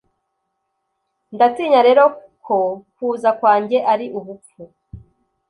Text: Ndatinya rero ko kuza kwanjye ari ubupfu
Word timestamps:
Ndatinya 1.35 1.81
rero 1.87 2.03
ko 2.45 2.57
kuza 2.95 3.29
kwanjye 3.39 3.77
ari 3.91 4.05
ubupfu 4.19 4.61